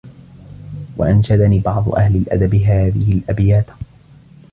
[0.97, 3.65] وَأَنْشَدَنِي بَعْضُ أَهْلِ الْأَدَبِ هَذِهِ الْأَبْيَاتِ